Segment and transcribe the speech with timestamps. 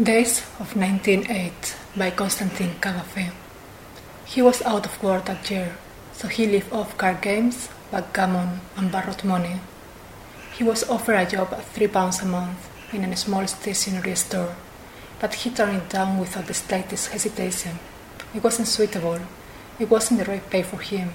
[0.00, 3.32] Days of 1908 by Constantin Cavafy.
[4.26, 5.74] He was out of work that year,
[6.12, 9.58] so he lived off card games, backgammon, and borrowed money.
[10.54, 14.54] He was offered a job at three pounds a month in a small stationery store,
[15.18, 17.80] but he turned it down without the slightest hesitation.
[18.32, 19.18] It wasn't suitable.
[19.80, 21.10] It wasn't the right pay for him,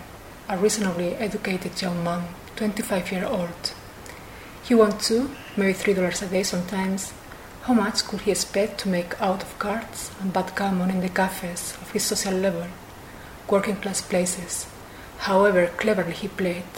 [0.49, 2.27] a reasonably educated young man,
[2.57, 3.71] 25 years old.
[4.61, 7.13] He won two, maybe three dollars a day sometimes,
[7.63, 11.07] how much could he expect to make out of cards and bad backgammon in the
[11.07, 12.67] cafes of his social level,
[13.47, 14.67] working class places,
[15.19, 16.73] however cleverly he played,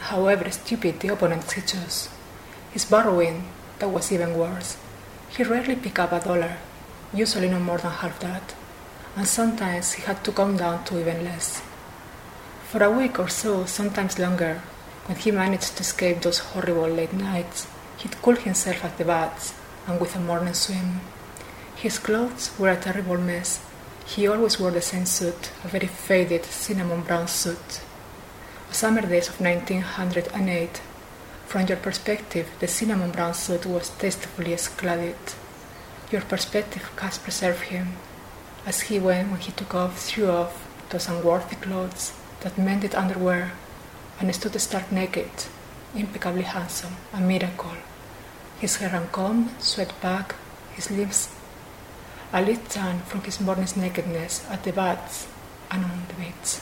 [0.00, 2.10] however stupid the opponents he chose?
[2.70, 4.76] His borrowing, that was even worse.
[5.30, 6.58] He rarely picked up a dollar,
[7.14, 8.54] usually no more than half that,
[9.16, 11.62] and sometimes he had to come down to even less.
[12.68, 14.60] For a week or so, sometimes longer,
[15.06, 17.66] when he managed to escape those horrible late nights,
[17.96, 19.54] he'd cool himself at the baths
[19.86, 21.00] and with a morning swim.
[21.76, 23.64] His clothes were a terrible mess.
[24.06, 27.80] He always wore the same suit, a very faded cinnamon brown suit.
[28.70, 30.82] Summer days of 1908.
[31.46, 35.34] From your perspective, the cinnamon brown suit was tastefully scladed.
[36.12, 37.94] Your perspective has preserved him.
[38.66, 43.52] As he went when he took off, threw off those unworthy clothes, that mended underwear,
[44.20, 45.30] and stood stark naked,
[45.94, 47.72] impeccably handsome, a miracle
[48.60, 50.34] his hair uncombed, sweat back,
[50.76, 51.34] his lips
[52.32, 55.26] a lit tan from his morning's nakedness at the baths
[55.70, 56.60] and on the beach.